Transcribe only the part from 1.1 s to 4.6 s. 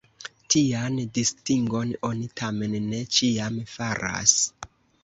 distingon oni tamen ne ĉiam faras.